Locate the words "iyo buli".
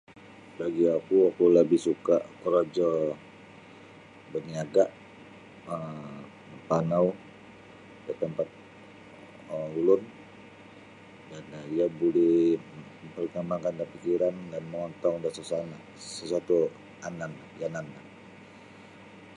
11.73-12.33